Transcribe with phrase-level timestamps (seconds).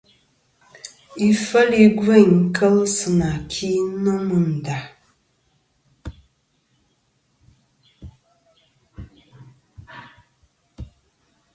[1.29, 3.69] Ifel i gveyn kel sɨ nà ki
[4.03, 4.79] nô mɨ nda.